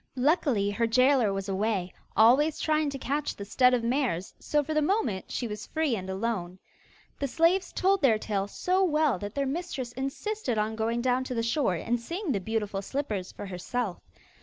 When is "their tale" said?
8.01-8.47